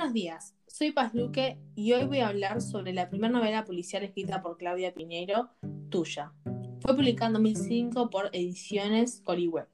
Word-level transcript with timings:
Buenos 0.00 0.14
días, 0.14 0.54
soy 0.66 0.92
Paz 0.92 1.12
Luque 1.12 1.58
y 1.74 1.92
hoy 1.92 2.06
voy 2.06 2.20
a 2.20 2.28
hablar 2.28 2.62
sobre 2.62 2.94
la 2.94 3.10
primera 3.10 3.30
novela 3.30 3.66
policial 3.66 4.02
escrita 4.02 4.40
por 4.40 4.56
Claudia 4.56 4.94
Piñeiro, 4.94 5.50
Tuya. 5.90 6.32
Fue 6.80 6.96
publicada 6.96 7.26
en 7.26 7.34
2005 7.34 8.08
por 8.08 8.30
Ediciones 8.32 9.20
Coliweb. 9.22 9.68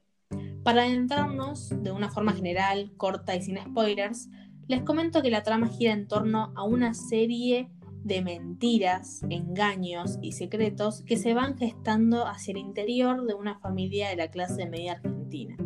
Para 0.64 0.82
adentrarnos 0.82 1.70
de 1.80 1.92
una 1.92 2.10
forma 2.10 2.32
general, 2.32 2.92
corta 2.96 3.36
y 3.36 3.42
sin 3.42 3.56
spoilers, 3.56 4.28
les 4.66 4.82
comento 4.82 5.22
que 5.22 5.30
la 5.30 5.44
trama 5.44 5.68
gira 5.68 5.92
en 5.92 6.08
torno 6.08 6.52
a 6.56 6.64
una 6.64 6.92
serie 6.92 7.70
de 8.02 8.20
mentiras, 8.20 9.22
engaños 9.30 10.18
y 10.22 10.32
secretos 10.32 11.04
que 11.04 11.18
se 11.18 11.34
van 11.34 11.56
gestando 11.56 12.26
hacia 12.26 12.50
el 12.50 12.58
interior 12.58 13.24
de 13.26 13.34
una 13.34 13.60
familia 13.60 14.08
de 14.08 14.16
la 14.16 14.32
clase 14.32 14.66
media 14.66 14.94
argentina. 14.94 15.56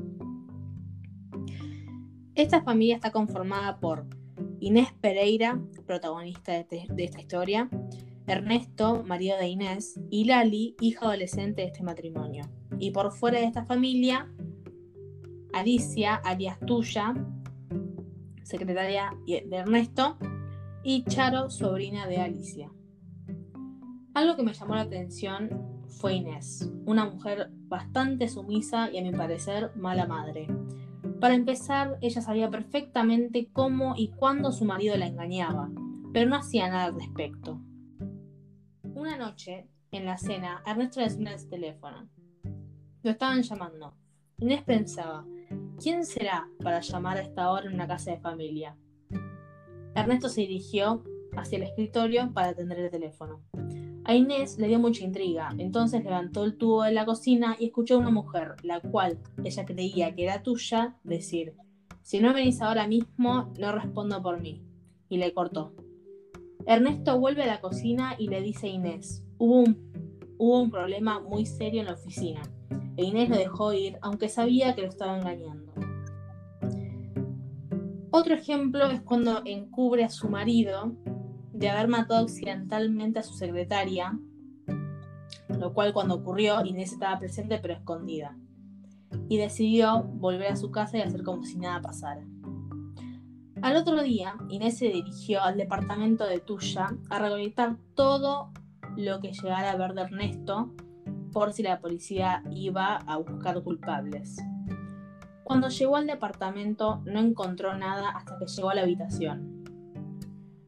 Esta 2.34 2.62
familia 2.62 2.96
está 2.96 3.10
conformada 3.10 3.80
por 3.80 4.19
Inés 4.60 4.92
Pereira, 5.00 5.58
protagonista 5.86 6.52
de, 6.52 6.86
esta 6.98 7.20
historia, 7.20 7.70
Ernesto, 8.26 9.02
marido 9.04 9.38
de 9.38 9.48
Inés, 9.48 9.98
y 10.10 10.24
Lali, 10.24 10.76
hija 10.80 11.06
adolescente 11.06 11.62
de 11.62 11.68
este 11.68 11.82
matrimonio. 11.82 12.44
Y 12.78 12.90
por 12.90 13.10
fuera 13.10 13.40
de 13.40 13.46
esta 13.46 13.64
familia, 13.64 14.30
Alicia, 15.54 16.14
alias 16.14 16.58
Tuya, 16.60 17.14
secretaria 18.42 19.16
de 19.26 19.56
Ernesto, 19.56 20.18
y 20.84 21.04
Charo, 21.04 21.50
sobrina 21.50 22.06
de 22.06 22.18
Alicia. 22.18 22.70
Algo 24.12 24.36
que 24.36 24.42
me 24.42 24.52
llamó 24.52 24.74
la 24.74 24.82
atención 24.82 25.80
fue 25.88 26.14
Inés, 26.14 26.70
una 26.84 27.06
mujer 27.06 27.48
bastante 27.68 28.28
sumisa 28.28 28.90
y 28.90 28.98
a 28.98 29.02
mi 29.02 29.12
parecer 29.12 29.72
mala 29.76 30.06
madre 30.06 30.48
para 31.20 31.34
empezar, 31.34 31.98
ella 32.00 32.22
sabía 32.22 32.50
perfectamente 32.50 33.50
cómo 33.52 33.94
y 33.96 34.08
cuándo 34.08 34.52
su 34.52 34.64
marido 34.64 34.96
la 34.96 35.06
engañaba, 35.06 35.70
pero 36.12 36.28
no 36.28 36.36
hacía 36.36 36.68
nada 36.68 36.84
al 36.84 36.94
respecto. 36.94 37.60
Una 38.82 39.16
noche, 39.16 39.68
en 39.90 40.06
la 40.06 40.16
cena, 40.16 40.62
Ernesto 40.66 41.00
le 41.00 41.10
suena 41.10 41.34
el 41.34 41.48
teléfono. 41.48 42.08
Lo 43.02 43.10
estaban 43.10 43.42
llamando. 43.42 43.94
Inés 44.38 44.62
pensaba, 44.62 45.26
¿quién 45.82 46.04
será 46.04 46.48
para 46.62 46.80
llamar 46.80 47.18
a 47.18 47.22
esta 47.22 47.50
hora 47.50 47.66
en 47.66 47.74
una 47.74 47.86
casa 47.86 48.12
de 48.12 48.20
familia? 48.20 48.76
Ernesto 49.94 50.28
se 50.28 50.42
dirigió 50.42 51.04
hacia 51.36 51.56
el 51.56 51.64
escritorio 51.64 52.32
para 52.32 52.48
atender 52.48 52.78
el 52.78 52.90
teléfono. 52.90 53.42
A 54.10 54.14
Inés 54.16 54.58
le 54.58 54.66
dio 54.66 54.80
mucha 54.80 55.04
intriga, 55.04 55.50
entonces 55.56 56.02
levantó 56.02 56.42
el 56.42 56.56
tubo 56.56 56.82
de 56.82 56.90
la 56.90 57.06
cocina 57.06 57.56
y 57.60 57.66
escuchó 57.66 57.94
a 57.94 57.98
una 57.98 58.10
mujer, 58.10 58.56
la 58.64 58.80
cual 58.80 59.20
ella 59.44 59.64
creía 59.64 60.12
que 60.16 60.24
era 60.24 60.42
tuya, 60.42 60.96
decir, 61.04 61.54
si 62.02 62.18
no 62.18 62.34
venís 62.34 62.60
ahora 62.60 62.88
mismo, 62.88 63.52
no 63.56 63.70
respondo 63.70 64.20
por 64.20 64.40
mí. 64.40 64.64
Y 65.08 65.18
le 65.18 65.32
cortó. 65.32 65.76
Ernesto 66.66 67.20
vuelve 67.20 67.44
a 67.44 67.46
la 67.46 67.60
cocina 67.60 68.16
y 68.18 68.26
le 68.26 68.42
dice 68.42 68.66
a 68.66 68.70
Inés, 68.70 69.22
hubo 69.38 69.62
un, 70.38 70.70
problema 70.72 71.20
muy 71.20 71.46
serio 71.46 71.78
en 71.78 71.86
la 71.86 71.92
oficina. 71.92 72.42
E 72.96 73.04
Inés 73.04 73.28
lo 73.28 73.36
dejó 73.36 73.72
ir, 73.72 73.96
aunque 74.02 74.28
sabía 74.28 74.74
que 74.74 74.82
lo 74.82 74.88
estaba 74.88 75.18
engañando. 75.18 75.72
Otro 78.10 78.34
ejemplo 78.34 78.90
es 78.90 79.02
cuando 79.02 79.42
encubre 79.44 80.02
a 80.02 80.08
su 80.08 80.28
marido 80.28 80.96
de 81.60 81.68
haber 81.68 81.88
matado 81.88 82.24
accidentalmente 82.24 83.18
a 83.18 83.22
su 83.22 83.34
secretaria, 83.34 84.18
lo 85.48 85.74
cual 85.74 85.92
cuando 85.92 86.14
ocurrió 86.14 86.64
Inés 86.64 86.92
estaba 86.92 87.18
presente 87.18 87.58
pero 87.58 87.74
escondida, 87.74 88.34
y 89.28 89.36
decidió 89.36 90.02
volver 90.02 90.52
a 90.52 90.56
su 90.56 90.70
casa 90.70 90.96
y 90.96 91.02
hacer 91.02 91.22
como 91.22 91.44
si 91.44 91.58
nada 91.58 91.82
pasara. 91.82 92.26
Al 93.60 93.76
otro 93.76 94.02
día, 94.02 94.36
Inés 94.48 94.78
se 94.78 94.86
dirigió 94.86 95.42
al 95.42 95.58
departamento 95.58 96.24
de 96.24 96.40
Tuya 96.40 96.96
a 97.10 97.18
recolectar 97.18 97.76
todo 97.94 98.52
lo 98.96 99.20
que 99.20 99.32
llegara 99.32 99.72
a 99.72 99.76
ver 99.76 99.92
de 99.92 100.00
Ernesto 100.00 100.72
por 101.30 101.52
si 101.52 101.62
la 101.62 101.78
policía 101.78 102.42
iba 102.50 102.96
a 102.96 103.18
buscar 103.18 103.62
culpables. 103.62 104.38
Cuando 105.44 105.68
llegó 105.68 105.96
al 105.96 106.06
departamento 106.06 107.02
no 107.04 107.20
encontró 107.20 107.76
nada 107.76 108.08
hasta 108.10 108.38
que 108.38 108.46
llegó 108.46 108.70
a 108.70 108.74
la 108.74 108.82
habitación. 108.82 109.49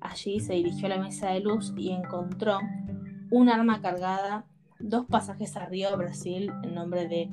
Allí 0.02 0.40
se 0.40 0.54
dirigió 0.54 0.86
a 0.86 0.90
la 0.90 0.98
mesa 0.98 1.30
de 1.30 1.40
luz 1.40 1.72
y 1.76 1.90
encontró 1.90 2.58
un 3.30 3.48
arma 3.48 3.80
cargada, 3.80 4.44
dos 4.80 5.06
pasajes 5.06 5.56
a 5.56 5.66
Río 5.66 5.96
Brasil 5.96 6.52
en 6.64 6.74
nombre 6.74 7.06
de 7.06 7.30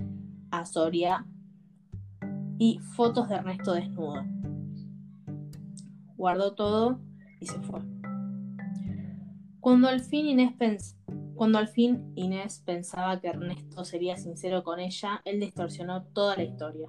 Azoria 0.52 1.26
y 2.60 2.80
fotos 2.96 3.28
de 3.28 3.36
Ernesto 3.36 3.74
desnudo. 3.74 4.24
Guardó 6.16 6.54
todo 6.54 7.00
y 7.40 7.48
se 7.48 7.60
fue. 7.60 7.82
Cuando 9.60 9.88
al 9.88 10.02
fin 10.02 10.28
Inés, 10.28 10.96
cuando 11.34 11.58
al 11.58 11.68
fin 11.68 12.14
Inés 12.16 12.62
pensaba 12.64 13.20
que 13.20 13.30
Ernesto 13.30 13.84
sería 13.84 14.16
sincero 14.16 14.64
con 14.64 14.80
ella, 14.80 15.22
él 15.26 15.40
distorsionó 15.40 16.04
toda 16.04 16.36
la 16.36 16.44
historia. 16.44 16.88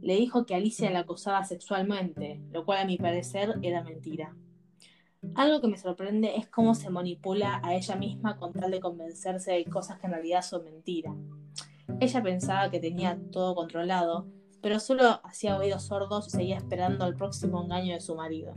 Le 0.00 0.14
dijo 0.14 0.46
que 0.46 0.54
Alicia 0.54 0.90
la 0.90 1.00
acosaba 1.00 1.42
sexualmente, 1.44 2.40
lo 2.52 2.64
cual 2.64 2.78
a 2.78 2.84
mi 2.84 2.98
parecer 2.98 3.58
era 3.62 3.82
mentira. 3.82 4.34
Algo 5.34 5.60
que 5.60 5.68
me 5.68 5.78
sorprende 5.78 6.36
es 6.36 6.48
cómo 6.48 6.74
se 6.74 6.90
manipula 6.90 7.60
a 7.62 7.74
ella 7.74 7.96
misma 7.96 8.36
con 8.36 8.52
tal 8.52 8.70
de 8.70 8.80
convencerse 8.80 9.52
de 9.52 9.64
cosas 9.64 9.98
que 9.98 10.06
en 10.06 10.12
realidad 10.12 10.42
son 10.42 10.64
mentiras. 10.64 11.14
Ella 12.00 12.22
pensaba 12.22 12.70
que 12.70 12.80
tenía 12.80 13.18
todo 13.30 13.54
controlado, 13.54 14.26
pero 14.60 14.80
solo 14.80 15.20
hacía 15.24 15.56
oídos 15.56 15.84
sordos 15.84 16.28
y 16.28 16.30
seguía 16.30 16.56
esperando 16.56 17.04
al 17.04 17.14
próximo 17.14 17.62
engaño 17.62 17.94
de 17.94 18.00
su 18.00 18.14
marido. 18.14 18.54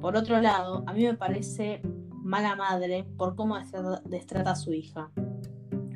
Por 0.00 0.16
otro 0.16 0.40
lado, 0.40 0.84
a 0.86 0.92
mí 0.92 1.04
me 1.04 1.14
parece 1.14 1.82
mala 2.10 2.56
madre 2.56 3.04
por 3.16 3.36
cómo 3.36 3.56
destrata 4.04 4.52
a 4.52 4.56
su 4.56 4.72
hija. 4.72 5.10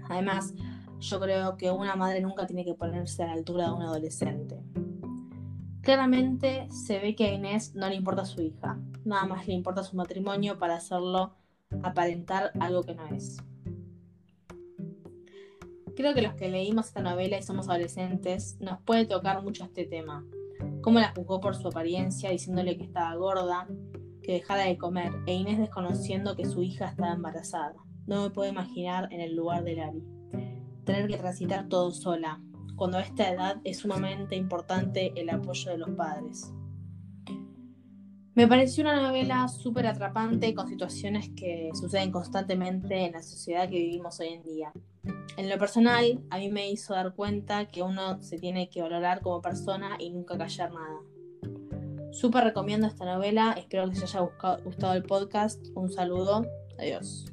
Además, 0.08 0.54
yo 1.00 1.20
creo 1.20 1.56
que 1.56 1.70
una 1.70 1.96
madre 1.96 2.20
nunca 2.20 2.46
tiene 2.46 2.64
que 2.64 2.74
ponerse 2.74 3.22
a 3.22 3.26
la 3.26 3.32
altura 3.32 3.66
de 3.66 3.72
un 3.72 3.82
adolescente. 3.82 4.62
Claramente 5.82 6.68
se 6.70 6.98
ve 6.98 7.14
que 7.14 7.26
a 7.26 7.32
Inés 7.32 7.74
no 7.74 7.88
le 7.88 7.94
importa 7.94 8.24
su 8.24 8.42
hija, 8.42 8.78
nada 9.06 9.24
más 9.24 9.46
le 9.46 9.54
importa 9.54 9.82
su 9.82 9.96
matrimonio 9.96 10.58
para 10.58 10.76
hacerlo 10.76 11.34
aparentar 11.82 12.52
algo 12.60 12.82
que 12.82 12.94
no 12.94 13.06
es. 13.08 13.38
Creo 15.96 16.12
que 16.12 16.22
los 16.22 16.34
que 16.34 16.50
leímos 16.50 16.88
esta 16.88 17.00
novela 17.00 17.38
y 17.38 17.42
somos 17.42 17.68
adolescentes 17.68 18.58
nos 18.60 18.80
puede 18.82 19.06
tocar 19.06 19.42
mucho 19.42 19.64
este 19.64 19.86
tema. 19.86 20.26
Cómo 20.82 20.98
la 20.98 21.12
juzgó 21.16 21.40
por 21.40 21.56
su 21.56 21.68
apariencia, 21.68 22.30
diciéndole 22.30 22.76
que 22.76 22.84
estaba 22.84 23.14
gorda, 23.14 23.66
que 24.22 24.32
dejara 24.32 24.64
de 24.64 24.76
comer, 24.76 25.12
e 25.26 25.34
Inés 25.34 25.58
desconociendo 25.58 26.36
que 26.36 26.44
su 26.44 26.62
hija 26.62 26.88
estaba 26.88 27.14
embarazada. 27.14 27.76
No 28.06 28.22
me 28.22 28.30
puedo 28.30 28.50
imaginar 28.50 29.08
en 29.10 29.20
el 29.20 29.34
lugar 29.34 29.64
de 29.64 29.76
Lari. 29.76 30.04
Tener 30.84 31.08
que 31.08 31.16
transitar 31.16 31.68
todo 31.68 31.90
sola, 31.92 32.42
cuando 32.76 32.98
a 32.98 33.02
esta 33.02 33.30
edad 33.30 33.56
es 33.64 33.78
sumamente 33.78 34.36
importante 34.36 35.12
el 35.16 35.30
apoyo 35.30 35.70
de 35.70 35.78
los 35.78 35.90
padres. 35.90 36.52
Me 38.36 38.46
pareció 38.46 38.84
una 38.84 39.00
novela 39.00 39.48
súper 39.48 39.86
atrapante 39.86 40.54
con 40.54 40.68
situaciones 40.68 41.30
que 41.30 41.70
suceden 41.72 42.12
constantemente 42.12 43.06
en 43.06 43.12
la 43.12 43.22
sociedad 43.22 43.66
que 43.66 43.78
vivimos 43.78 44.20
hoy 44.20 44.28
en 44.28 44.42
día. 44.42 44.72
En 45.38 45.48
lo 45.48 45.56
personal, 45.56 46.20
a 46.28 46.36
mí 46.36 46.50
me 46.50 46.70
hizo 46.70 46.92
dar 46.92 47.14
cuenta 47.14 47.64
que 47.64 47.82
uno 47.82 48.20
se 48.20 48.38
tiene 48.38 48.68
que 48.68 48.82
valorar 48.82 49.22
como 49.22 49.40
persona 49.40 49.96
y 49.98 50.10
nunca 50.10 50.36
callar 50.36 50.70
nada. 50.70 51.00
Súper 52.12 52.44
recomiendo 52.44 52.86
esta 52.86 53.06
novela, 53.06 53.54
espero 53.56 53.84
que 53.84 53.94
les 53.94 54.02
haya 54.02 54.28
gustado 54.62 54.92
el 54.92 55.02
podcast. 55.04 55.68
Un 55.74 55.90
saludo, 55.90 56.44
adiós. 56.78 57.32